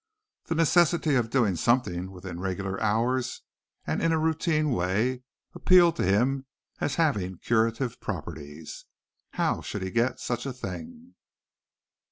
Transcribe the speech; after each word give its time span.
The 0.45 0.55
necessity 0.55 1.13
of 1.13 1.29
doing 1.29 1.55
something 1.55 2.09
within 2.09 2.39
regular 2.39 2.81
hours 2.81 3.43
and 3.85 4.01
in 4.01 4.11
a 4.11 4.17
routine 4.17 4.71
way 4.71 5.21
appealed 5.53 5.95
to 5.97 6.03
him 6.03 6.47
as 6.79 6.95
having 6.95 7.37
curative 7.37 7.99
properties. 8.01 8.85
How 9.33 9.61
should 9.61 9.83
he 9.83 9.91
get 9.91 10.19
such 10.19 10.47
a 10.47 10.53
thing? 10.53 11.13